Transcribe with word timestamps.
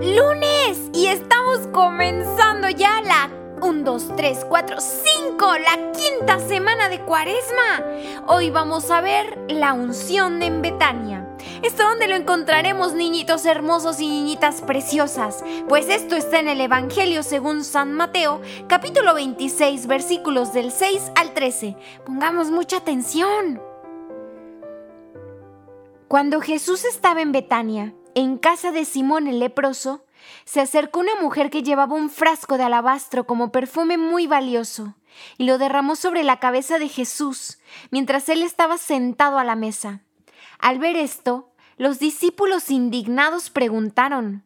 lunes 0.00 0.90
y 0.92 1.06
estamos 1.06 1.66
comenzando 1.68 2.68
ya 2.68 3.00
la 3.02 3.30
1, 3.62 3.82
2, 3.84 4.16
3, 4.16 4.46
4, 4.48 4.76
5, 4.80 5.46
la 5.58 5.92
quinta 5.92 6.38
semana 6.38 6.88
de 6.88 7.00
Cuaresma. 7.00 7.82
Hoy 8.26 8.50
vamos 8.50 8.90
a 8.90 9.00
ver 9.00 9.38
la 9.48 9.72
unción 9.72 10.42
en 10.42 10.60
Betania. 10.60 11.26
¿Esto 11.62 11.84
dónde 11.84 12.08
lo 12.08 12.16
encontraremos, 12.16 12.92
niñitos 12.92 13.46
hermosos 13.46 14.00
y 14.00 14.08
niñitas 14.08 14.60
preciosas? 14.60 15.42
Pues 15.68 15.88
esto 15.88 16.14
está 16.14 16.40
en 16.40 16.48
el 16.48 16.60
Evangelio 16.60 17.22
según 17.22 17.64
San 17.64 17.94
Mateo, 17.94 18.42
capítulo 18.68 19.14
26, 19.14 19.86
versículos 19.86 20.52
del 20.52 20.70
6 20.70 21.12
al 21.14 21.32
13. 21.32 21.76
Pongamos 22.04 22.50
mucha 22.50 22.76
atención. 22.76 23.62
Cuando 26.08 26.40
Jesús 26.40 26.84
estaba 26.84 27.22
en 27.22 27.32
Betania, 27.32 27.94
en 28.16 28.38
casa 28.38 28.72
de 28.72 28.86
Simón 28.86 29.26
el 29.26 29.40
leproso, 29.40 30.06
se 30.46 30.62
acercó 30.62 31.00
una 31.00 31.14
mujer 31.20 31.50
que 31.50 31.62
llevaba 31.62 31.94
un 31.94 32.08
frasco 32.08 32.56
de 32.56 32.64
alabastro 32.64 33.26
como 33.26 33.52
perfume 33.52 33.98
muy 33.98 34.26
valioso 34.26 34.94
y 35.36 35.44
lo 35.44 35.58
derramó 35.58 35.96
sobre 35.96 36.24
la 36.24 36.40
cabeza 36.40 36.78
de 36.78 36.88
Jesús 36.88 37.58
mientras 37.90 38.30
él 38.30 38.42
estaba 38.42 38.78
sentado 38.78 39.38
a 39.38 39.44
la 39.44 39.54
mesa. 39.54 40.00
Al 40.58 40.78
ver 40.78 40.96
esto, 40.96 41.50
los 41.76 41.98
discípulos 41.98 42.70
indignados 42.70 43.50
preguntaron 43.50 44.44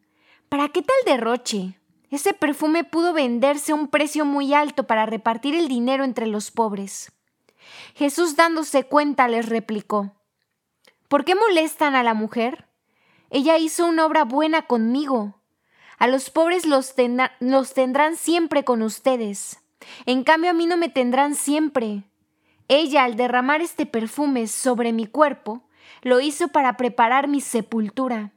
¿Para 0.49 0.69
qué 0.71 0.83
tal 0.83 0.97
derroche? 1.07 1.79
Ese 2.11 2.35
perfume 2.35 2.83
pudo 2.83 3.13
venderse 3.13 3.71
a 3.71 3.77
un 3.77 3.87
precio 3.87 4.25
muy 4.25 4.53
alto 4.53 4.89
para 4.89 5.07
repartir 5.07 5.55
el 5.55 5.69
dinero 5.69 6.03
entre 6.03 6.27
los 6.27 6.51
pobres. 6.51 7.13
Jesús 7.95 8.35
dándose 8.35 8.83
cuenta 8.83 9.29
les 9.29 9.49
replicó 9.49 10.11
¿Por 11.07 11.25
qué 11.25 11.37
molestan 11.37 11.95
a 11.95 12.03
la 12.03 12.15
mujer? 12.15 12.67
Ella 13.31 13.59
hizo 13.59 13.87
una 13.87 14.07
obra 14.07 14.25
buena 14.25 14.63
conmigo. 14.63 15.41
A 15.99 16.09
los 16.09 16.31
pobres 16.31 16.67
los, 16.67 16.95
tendrán 16.95 18.17
siempre 18.17 18.65
con 18.65 18.83
ustedes. 18.83 19.61
En 20.07 20.25
cambio 20.25 20.51
a 20.51 20.55
mí 20.55 20.67
no 20.67 20.77
me 20.77 20.89
tendrán 20.89 21.35
siempre. 21.35 22.05
Ella, 22.69 23.05
al 23.05 23.17
derramar 23.17 23.61
este 23.61 23.87
perfume 23.87 24.47
sobre 24.47 24.93
mi 24.93 25.07
cuerpo, 25.07 25.63
lo 26.03 26.21
hizo 26.21 26.49
para 26.49 26.77
preparar 26.77 27.29
mi 27.29 27.41
sepultura. 27.41 28.33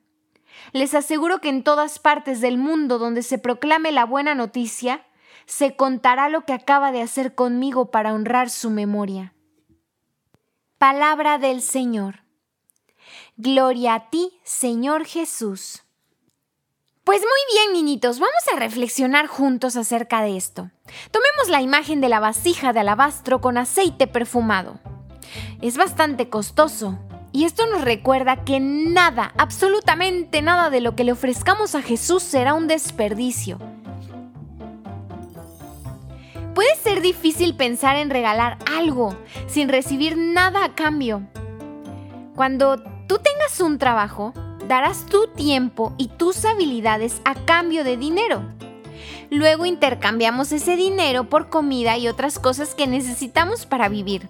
Les 0.72 0.94
aseguro 0.94 1.39
que 1.39 1.50
en 1.50 1.64
todas 1.64 2.00
partes 2.00 2.42
del 2.42 2.58
mundo 2.58 3.00
donde 3.00 3.23
se 3.23 3.38
proclame 3.38 3.92
la 3.92 4.06
buena 4.06 4.36
noticia, 4.36 5.06
se 5.45 5.76
contará 5.76 6.30
lo 6.30 6.45
que 6.45 6.54
acaba 6.54 6.92
de 6.92 7.02
hacer 7.02 7.36
conmigo 7.36 7.92
para 7.92 8.14
honrar 8.14 8.50
su 8.50 8.70
memoria. 8.70 9.34
Palabra 10.78 11.38
del 11.38 11.62
Señor. 11.62 12.23
Gloria 13.38 13.95
a 13.95 14.09
ti, 14.12 14.39
Señor 14.44 15.06
Jesús. 15.06 15.81
Pues 17.03 17.20
muy 17.20 17.58
bien, 17.58 17.73
niñitos, 17.73 18.20
vamos 18.20 18.44
a 18.53 18.59
reflexionar 18.59 19.26
juntos 19.26 19.76
acerca 19.76 20.22
de 20.22 20.38
esto. 20.38 20.70
Tomemos 21.09 21.50
la 21.50 21.59
imagen 21.59 22.00
de 22.00 22.09
la 22.09 22.20
vasija 22.20 22.73
de 22.73 22.81
alabastro 22.81 23.42
con 23.42 23.58
aceite 23.58 24.06
perfumado. 24.06 24.80
Es 25.64 25.78
bastante 25.78 26.30
costoso, 26.30 27.00
y 27.31 27.45
esto 27.45 27.66
nos 27.66 27.81
recuerda 27.81 28.45
que 28.45 28.59
nada, 28.59 29.34
absolutamente 29.36 30.44
nada 30.44 30.70
de 30.70 30.81
lo 30.81 30.95
que 30.95 31.04
le 31.04 31.11
ofrezcamos 31.14 31.73
a 31.73 31.81
Jesús 31.81 32.22
será 32.22 32.54
un 32.54 32.67
desperdicio. 32.67 33.58
Puede 36.54 36.76
ser 36.76 37.02
difícil 37.02 37.56
pensar 37.56 37.95
en 37.95 38.11
regalar 38.11 38.59
algo 38.72 39.17
sin 39.48 39.70
recibir 39.70 40.17
nada 40.17 40.64
a 40.64 40.76
cambio. 40.76 41.23
Cuando 42.36 42.92
tú 43.14 43.19
tengas 43.19 43.59
un 43.59 43.78
trabajo, 43.78 44.33
darás 44.67 45.06
tu 45.06 45.28
tiempo 45.28 45.94
y 46.00 46.08
tus 46.08 46.45
habilidades 46.45 47.22
a 47.25 47.36
cambio 47.36 47.83
de 47.83 47.95
dinero. 47.95 48.42
Luego 49.30 49.67
intercambiamos 49.67 50.52
ese 50.52 50.75
dinero 50.75 51.26
por 51.26 51.49
comida 51.49 51.95
y 51.95 52.08
otras 52.08 52.39
cosas 52.39 52.73
que 52.73 52.88
necesitamos 52.88 53.67
para 53.67 53.88
vivir. 53.88 54.30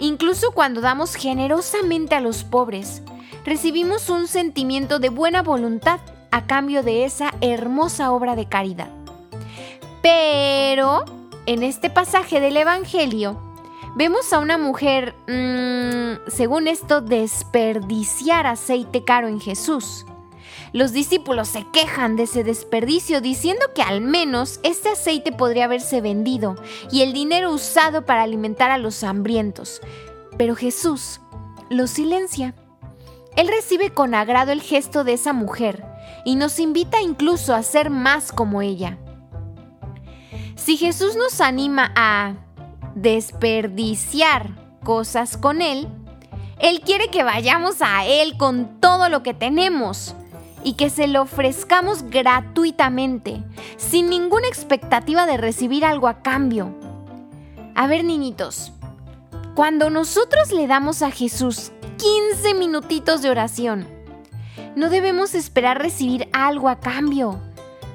Incluso 0.00 0.50
cuando 0.50 0.80
damos 0.80 1.14
generosamente 1.14 2.16
a 2.16 2.20
los 2.20 2.42
pobres, 2.42 3.02
recibimos 3.44 4.10
un 4.10 4.26
sentimiento 4.26 4.98
de 4.98 5.10
buena 5.10 5.42
voluntad 5.42 6.00
a 6.32 6.46
cambio 6.46 6.82
de 6.82 7.04
esa 7.04 7.32
hermosa 7.40 8.10
obra 8.10 8.34
de 8.34 8.48
caridad. 8.48 8.90
Pero, 10.02 11.04
en 11.46 11.62
este 11.62 11.90
pasaje 11.90 12.40
del 12.40 12.56
Evangelio, 12.56 13.40
vemos 13.94 14.32
a 14.32 14.38
una 14.38 14.58
mujer, 14.58 15.14
mmm, 15.26 16.28
según 16.28 16.68
esto, 16.68 17.00
desperdiciar 17.00 18.46
aceite 18.46 19.04
caro 19.04 19.28
en 19.28 19.40
Jesús. 19.40 20.06
Los 20.72 20.92
discípulos 20.92 21.48
se 21.48 21.66
quejan 21.72 22.14
de 22.16 22.24
ese 22.24 22.44
desperdicio 22.44 23.20
diciendo 23.20 23.66
que 23.74 23.82
al 23.82 24.00
menos 24.00 24.60
este 24.62 24.90
aceite 24.90 25.32
podría 25.32 25.64
haberse 25.64 26.00
vendido 26.00 26.54
y 26.92 27.02
el 27.02 27.12
dinero 27.12 27.52
usado 27.52 28.04
para 28.06 28.22
alimentar 28.22 28.70
a 28.70 28.78
los 28.78 29.02
hambrientos. 29.02 29.80
Pero 30.38 30.54
Jesús 30.54 31.20
lo 31.70 31.86
silencia. 31.86 32.54
Él 33.36 33.48
recibe 33.48 33.90
con 33.90 34.14
agrado 34.14 34.52
el 34.52 34.62
gesto 34.62 35.02
de 35.02 35.14
esa 35.14 35.32
mujer 35.32 35.84
y 36.24 36.36
nos 36.36 36.60
invita 36.60 37.00
incluso 37.00 37.54
a 37.54 37.62
ser 37.62 37.90
más 37.90 38.32
como 38.32 38.62
ella. 38.62 38.98
Si 40.56 40.76
Jesús 40.76 41.16
nos 41.16 41.40
anima 41.40 41.92
a 41.96 42.34
desperdiciar 42.94 44.50
cosas 44.84 45.36
con 45.36 45.62
Él, 45.62 45.88
Él 46.58 46.80
quiere 46.80 47.08
que 47.08 47.22
vayamos 47.22 47.76
a 47.80 48.06
Él 48.06 48.36
con 48.36 48.80
todo 48.80 49.08
lo 49.08 49.22
que 49.22 49.34
tenemos 49.34 50.14
y 50.62 50.74
que 50.74 50.90
se 50.90 51.08
lo 51.08 51.22
ofrezcamos 51.22 52.02
gratuitamente, 52.04 53.42
sin 53.76 54.10
ninguna 54.10 54.48
expectativa 54.48 55.26
de 55.26 55.36
recibir 55.36 55.84
algo 55.84 56.08
a 56.08 56.22
cambio. 56.22 56.74
A 57.74 57.86
ver, 57.86 58.04
niñitos, 58.04 58.72
cuando 59.54 59.90
nosotros 59.90 60.52
le 60.52 60.66
damos 60.66 61.02
a 61.02 61.10
Jesús 61.10 61.72
15 61.96 62.54
minutitos 62.54 63.22
de 63.22 63.30
oración, 63.30 63.86
no 64.76 64.90
debemos 64.90 65.34
esperar 65.34 65.80
recibir 65.80 66.28
algo 66.32 66.68
a 66.68 66.80
cambio 66.80 67.40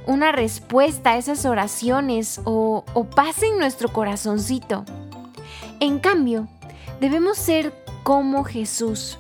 una 0.08 0.32
respuesta 0.32 1.12
a 1.12 1.18
esas 1.18 1.46
oraciones 1.46 2.42
o, 2.44 2.86
o 2.94 3.04
paz 3.06 3.44
en 3.44 3.58
nuestro 3.58 3.92
corazoncito. 3.92 4.86
En 5.80 6.00
cambio, 6.00 6.48
debemos 7.00 7.38
ser 7.38 7.74
como 8.04 8.44
Jesús, 8.44 9.18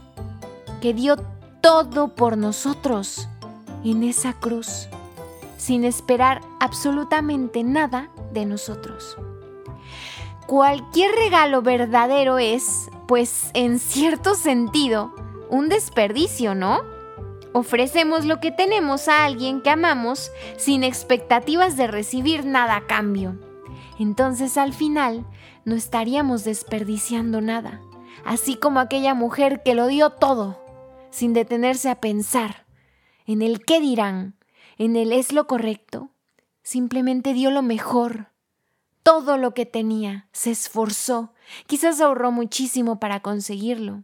que 0.81 0.93
dio 0.93 1.17
todo 1.61 2.15
por 2.15 2.37
nosotros 2.37 3.27
en 3.83 4.03
esa 4.03 4.33
cruz, 4.33 4.87
sin 5.57 5.83
esperar 5.83 6.41
absolutamente 6.59 7.63
nada 7.63 8.09
de 8.33 8.45
nosotros. 8.45 9.17
Cualquier 10.47 11.11
regalo 11.15 11.63
verdadero 11.63 12.37
es, 12.37 12.89
pues 13.07 13.49
en 13.55 13.79
cierto 13.79 14.35
sentido, 14.35 15.13
un 15.49 15.69
desperdicio, 15.69 16.53
¿no? 16.53 16.81
Ofrecemos 17.57 18.25
lo 18.25 18.41
que 18.41 18.51
tenemos 18.51 19.07
a 19.07 19.23
alguien 19.23 19.61
que 19.61 19.69
amamos 19.69 20.29
sin 20.57 20.83
expectativas 20.83 21.77
de 21.77 21.87
recibir 21.87 22.45
nada 22.45 22.75
a 22.75 22.85
cambio. 22.85 23.39
Entonces 23.97 24.57
al 24.57 24.73
final 24.73 25.25
no 25.63 25.73
estaríamos 25.73 26.43
desperdiciando 26.43 27.39
nada, 27.39 27.79
así 28.25 28.57
como 28.57 28.81
aquella 28.81 29.13
mujer 29.13 29.63
que 29.63 29.73
lo 29.73 29.87
dio 29.87 30.09
todo, 30.09 30.61
sin 31.11 31.31
detenerse 31.31 31.89
a 31.89 32.01
pensar 32.01 32.65
en 33.25 33.41
el 33.41 33.63
qué 33.63 33.79
dirán, 33.79 34.35
en 34.77 34.97
el 34.97 35.13
es 35.13 35.31
lo 35.31 35.47
correcto, 35.47 36.09
simplemente 36.61 37.31
dio 37.31 37.51
lo 37.51 37.61
mejor, 37.61 38.33
todo 39.01 39.37
lo 39.37 39.53
que 39.53 39.65
tenía, 39.65 40.27
se 40.33 40.51
esforzó, 40.51 41.31
quizás 41.67 42.01
ahorró 42.01 42.33
muchísimo 42.33 42.99
para 42.99 43.21
conseguirlo. 43.21 44.03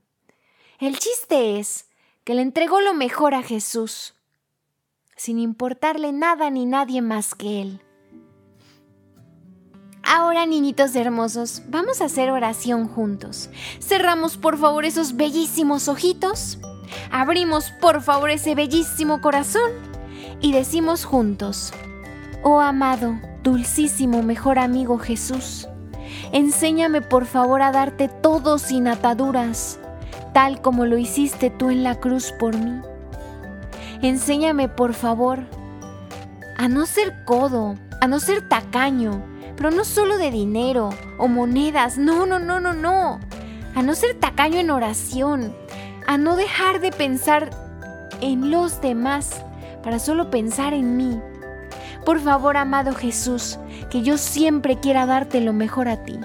El 0.80 0.98
chiste 1.00 1.60
es 1.60 1.91
que 2.32 2.36
le 2.36 2.44
entregó 2.44 2.80
lo 2.80 2.94
mejor 2.94 3.34
a 3.34 3.44
Jesús, 3.44 4.14
sin 5.18 5.38
importarle 5.38 6.14
nada 6.14 6.50
ni 6.50 6.66
nadie 6.66 7.02
más 7.02 7.36
que 7.36 7.62
Él. 7.62 7.82
Ahora, 10.02 10.46
niñitos 10.46 10.96
hermosos, 10.96 11.64
vamos 11.68 12.00
a 12.00 12.06
hacer 12.06 12.32
oración 12.32 12.88
juntos. 12.88 13.50
Cerramos 13.82 14.38
por 14.38 14.58
favor 14.58 14.86
esos 14.86 15.18
bellísimos 15.18 15.90
ojitos, 15.90 16.58
abrimos 17.12 17.70
por 17.82 18.02
favor 18.02 18.30
ese 18.30 18.56
bellísimo 18.56 19.20
corazón 19.20 19.70
y 20.40 20.54
decimos 20.54 21.04
juntos, 21.04 21.74
Oh 22.44 22.62
amado, 22.62 23.20
dulcísimo 23.44 24.24
mejor 24.24 24.58
amigo 24.58 25.00
Jesús, 25.00 25.68
enséñame 26.32 27.02
por 27.02 27.26
favor 27.26 27.62
a 27.62 27.74
darte 27.74 28.08
todo 28.08 28.58
sin 28.58 28.88
ataduras 28.88 29.81
tal 30.34 30.62
como 30.62 30.86
lo 30.86 30.98
hiciste 30.98 31.50
tú 31.50 31.70
en 31.70 31.84
la 31.84 31.96
cruz 31.96 32.32
por 32.40 32.56
mí. 32.58 32.82
Enséñame, 34.02 34.68
por 34.68 34.94
favor, 34.94 35.40
a 36.58 36.68
no 36.68 36.86
ser 36.86 37.24
codo, 37.26 37.76
a 38.02 38.08
no 38.08 38.20
ser 38.20 38.48
tacaño, 38.48 39.24
pero 39.56 39.72
no 39.72 39.86
solo 39.86 40.18
de 40.18 40.32
dinero 40.32 40.90
o 41.18 41.28
monedas, 41.28 41.98
no, 41.98 42.26
no, 42.26 42.40
no, 42.40 42.60
no, 42.60 42.74
no. 42.74 43.20
A 43.76 43.82
no 43.82 43.96
ser 43.96 44.20
tacaño 44.20 44.60
en 44.60 44.72
oración, 44.72 45.56
a 46.08 46.18
no 46.18 46.36
dejar 46.36 46.82
de 46.82 46.92
pensar 46.92 47.50
en 48.22 48.52
los 48.52 48.82
demás 48.82 49.44
para 49.84 50.00
solo 50.00 50.30
pensar 50.30 50.74
en 50.74 50.98
mí. 50.98 51.20
Por 52.06 52.20
favor, 52.20 52.58
amado 52.58 52.94
Jesús, 52.94 53.60
que 53.90 54.02
yo 54.02 54.18
siempre 54.18 54.80
quiera 54.80 55.06
darte 55.06 55.42
lo 55.42 55.54
mejor 55.54 55.88
a 55.88 56.04
ti. 56.04 56.20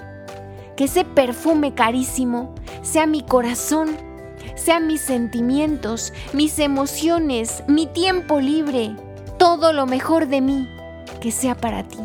Que 0.75 0.85
ese 0.85 1.05
perfume 1.05 1.73
carísimo 1.73 2.53
sea 2.81 3.05
mi 3.05 3.21
corazón, 3.21 3.97
sean 4.55 4.87
mis 4.87 5.01
sentimientos, 5.01 6.13
mis 6.33 6.59
emociones, 6.59 7.63
mi 7.67 7.87
tiempo 7.87 8.39
libre, 8.39 8.95
todo 9.37 9.73
lo 9.73 9.85
mejor 9.85 10.27
de 10.27 10.41
mí, 10.41 10.67
que 11.21 11.31
sea 11.31 11.55
para 11.55 11.83
ti. 11.83 11.99